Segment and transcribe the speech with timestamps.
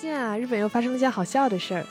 [0.00, 1.84] 最近啊，日本又发生了件好笑的事儿。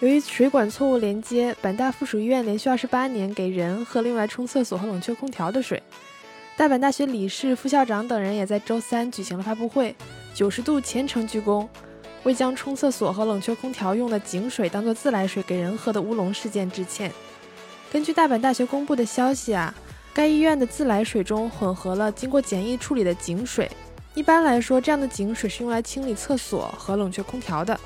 [0.00, 5.80] 由于水管错误连接，阪大附属医院连续二十八年给人和另外冲厕所和冷却空调的水。
[6.56, 9.94] 大阪大学理事、副校长等人也在周三举行了发布会，
[10.34, 11.68] 九十度虔诚鞠躬，
[12.24, 17.12] 为将冲厕所和冷却空调用的井水当做自来水给人喝的乌龙事件致歉。
[17.92, 19.72] 根据大阪大学公布的消息啊，
[20.12, 23.70] 该医院的自来水中混合了经过简易处理的井水。
[24.14, 27.78] 一般来说，这样的井水是用来清理厕所和冷却空调的。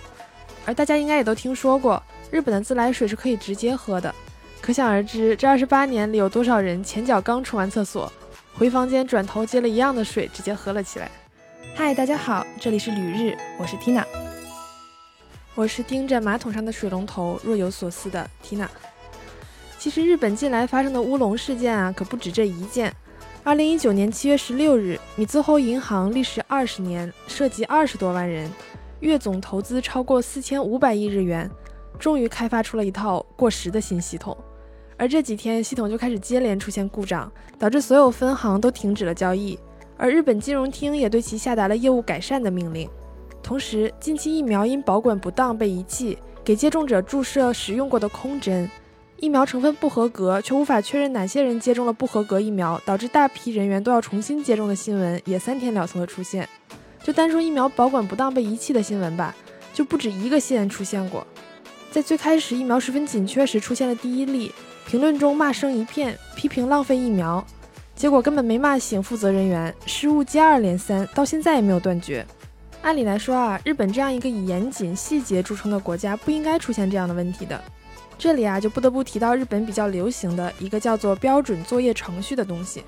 [0.64, 2.02] 而大家应该也都听说过，
[2.32, 4.12] 日本的自来水是可以直接喝的。
[4.60, 8.12] 可想而知，这二十八年里有多少人前脚刚冲完厕所，
[8.54, 11.08] 回房间转头接了一样的水直接喝了起来。
[11.76, 14.04] 嗨，大家好，这里是旅日，我是 Tina。
[15.54, 18.66] 我是盯着马桶上的水龙头若有所思的 Tina。
[19.78, 22.92] 其实日本近来发生的乌龙事件啊，可不止这一件。
[23.46, 28.50] 二零一九年七月十六日，米兹后银行历时二十年，涉及二十多万人。
[28.98, 31.48] 月总投资超过四千五百亿日元，
[31.96, 34.36] 终于开发出了一套过时的新系统。
[34.96, 39.56] 而这几天，系统就开始接连出现故障，导致所有分行都停止了交易。
[39.96, 42.90] 而日本金融厅也对其下达了业务改善的命令。
[43.44, 48.68] 同时，近期疫苗因保管不当被遗弃，给接种者注射使用过的空针，
[49.18, 56.46] 疫苗成分不合格，却无法确认哪些人接种了不合格疫苗，导致大批人员都要重新接种的新闻，也三天两头的出现。
[57.02, 59.34] 就单说疫苗保管不当被遗弃的新闻吧，
[59.72, 61.26] 就不止一个县出现过。
[61.90, 64.52] 在最开始疫苗十分紧缺时出现了第一例，
[64.86, 67.42] 评论中骂声一片，批评浪费疫苗，
[67.94, 72.26] 结果根本没骂醒负责人员，失误接二连三，到现在也没有断绝。
[72.82, 77.58] 按理来说啊，日本这样一个以严谨细节著称的国家，不应该出现这样的问题的。
[78.18, 82.82] 这里啊，就不得不提到日本比较流行的一个叫做标准作业程序的东西。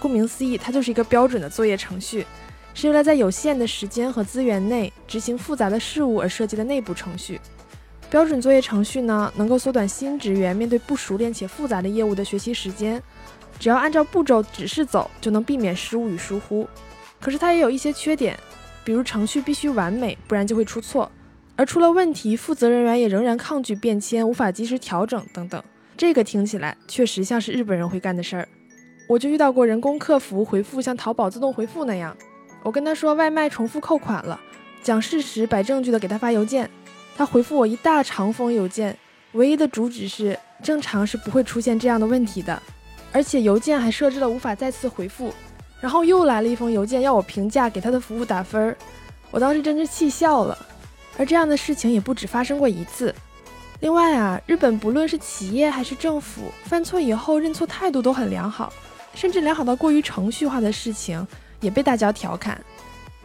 [0.00, 2.26] 顾名思义，它就是一个标准的作业程序。
[2.74, 7.38] 是用来在有限的时间和资源内执行复杂的事务而设计的内部程序。
[8.10, 13.00] 标准作业程序呢，能够缩短新职员面对不熟练且复杂的业务的学习时间。
[13.60, 16.66] 只要按照步骤指示走，就能避免失误与疏忽。
[17.20, 18.36] 可是它也有一些缺点，
[18.84, 21.10] 比如程序必须完美，不然就会出错。
[21.62, 25.62] 而出了问题，负责人员也仍然抗拒变迁，无法及时调整等等。
[25.96, 28.48] 这个听起来确实像是日本人会干的事儿。
[29.06, 32.16] 我就遇到过人工客服回复像淘宝自动回复那样。
[32.64, 34.40] 我跟他说外卖重复扣款了，
[34.82, 36.68] 讲事实摆证据的给他发邮件，
[37.14, 38.98] 他回复我一大长封邮件，
[39.30, 42.60] 唯一的主旨是正常是不会出现这样的问题的，
[43.12, 45.32] 而且邮件还设置了无法再次回复，
[45.80, 48.76] 然后又来了一封邮件要我评价给他的服务打分儿，
[49.30, 50.58] 我当时真是气笑了。
[51.18, 53.14] 而这样的事情也不止发生过一次。
[53.80, 58.72] 另外啊，日本不论是企业还是政府，犯错以后认错态度都很良好，
[59.14, 61.26] 甚至良好到过于程序化的事情。
[61.62, 62.60] 也被大家调侃。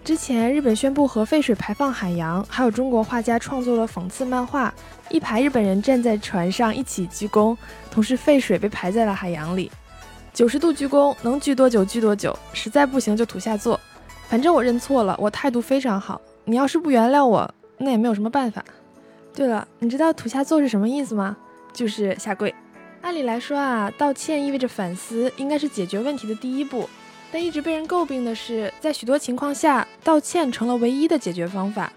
[0.03, 4.71] 之前日本宣布核废水排放海洋，还有中国画家创作了讽刺漫画，
[5.09, 7.57] 一排日本人站在船上一起鞠躬，
[7.89, 9.71] 同时废水被排在了海洋里。
[10.35, 13.79] 九十度鞠躬，能鞠多久鞠多久，实在不行就土下坐。
[14.29, 16.21] 反正我认错了，我态度非常好。
[16.45, 18.63] 你要是不原谅我，那也没有什么办法。
[19.33, 21.37] 对了，你知道土下座是什么意思吗？
[21.73, 22.53] 就是下跪。
[23.01, 26.89] 按理来说啊，道歉意味着反思，应该是解决问题的第一步。
[27.31, 31.91] 但一直被人诟病的是，在许多情况下，道歉成了唯一的解决方法，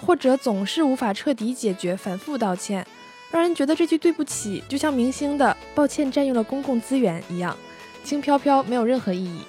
[0.00, 2.86] 或者总是无法彻底解决，反复道歉，
[3.30, 7.54] 让人觉得这句对不起就像明星的“抱歉占用了公共资源”一样，
[8.04, 9.40] 轻飘飘，没有任何意义。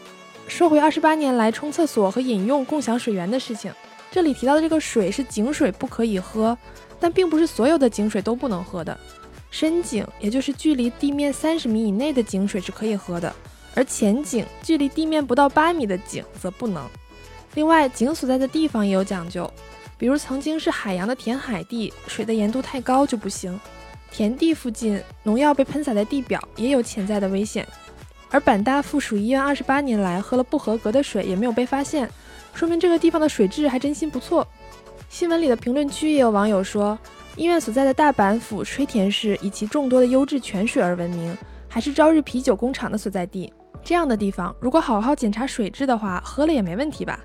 [0.48, 3.72] 说回二十八年来冲厕所和饮用共享水源的事情，
[4.12, 6.58] 这里提到的这个水是井水，不可以喝，
[7.00, 8.98] 但并不是所有的井水都不能喝的，
[9.52, 13.34] 深井，也就是距离地面三十米以内的井水是可以喝的。
[13.76, 16.84] 而浅井距离地面不到八米的井则不能。
[17.54, 19.52] 另外，井所在的地方也有讲究，
[19.98, 23.56] 比如曾经是海洋的填海地，水的盐度太高就不行；
[24.12, 27.68] 田地附近农药被喷洒在地表，也有潜在的危险。
[28.30, 32.10] 而阪大附属医院二十八年来喝了不合格的水也没有被发现，
[32.58, 34.46] 说明这个地方的水质还真心不错。
[35.10, 36.98] 新闻里的评论区也有网友说，
[37.36, 41.38] 医院所在的大阪府吹田市以其众多的优质泉水而闻名，
[41.68, 43.54] 还是朝日啤酒工厂的所在地。
[43.84, 47.20] 这样的地方，如果好好检查水质的话，喝了也没问题吧？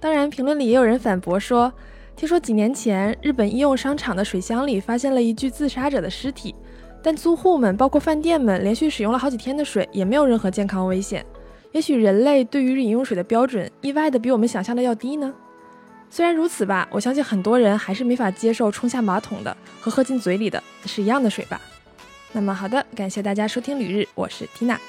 [0.00, 1.70] 当然，评论里也有人反驳说，
[2.16, 6.54] 听说几年前日本医用商场的水箱里发现了一具自杀者的尸体，
[7.02, 11.22] 但租户们包括饭店们连续使用了好几天的水，也没有任何健康危险。
[11.72, 15.32] 也许人类对于饮用水的标准，意外的比我们想象的要低呢？
[16.10, 21.60] 虽然如此吧，我相信很多人还是没法接受冲下马桶的和喝进嘴里的是一样的水吧。
[22.32, 24.80] 那么好的，感谢大家收听旅日，我是缇娜。